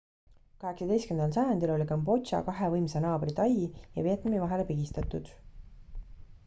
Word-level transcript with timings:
18 0.69 1.35
sajandil 1.35 1.73
oli 1.73 1.87
kambodža 1.91 2.39
kahe 2.49 2.69
võimsa 2.77 3.03
naabri 3.05 3.37
tai 3.41 3.47
ja 3.59 4.07
vietnami 4.09 4.43
vahele 4.47 4.67
pigistatud 4.71 5.33